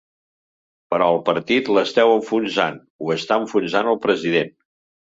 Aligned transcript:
Però 0.93 1.09
al 1.15 1.19
partit 1.27 1.69
l’esteu 1.79 2.15
enfonsant, 2.15 2.83
ho 3.05 3.15
està 3.19 3.41
enfonsant 3.45 3.97
el 3.97 4.05
president. 4.11 4.55